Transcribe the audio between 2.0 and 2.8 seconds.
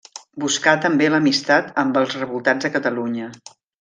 els revoltats a